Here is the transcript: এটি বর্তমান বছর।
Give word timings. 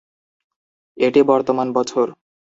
এটি 0.97 1.21
বর্তমান 1.23 1.67
বছর। 1.73 2.07